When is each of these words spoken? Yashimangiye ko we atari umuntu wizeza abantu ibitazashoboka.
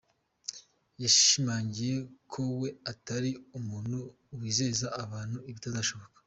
Yashimangiye 1.03 1.95
ko 2.31 2.41
we 2.59 2.69
atari 2.91 3.31
umuntu 3.57 3.97
wizeza 4.37 4.87
abantu 5.03 5.37
ibitazashoboka. 5.49 6.17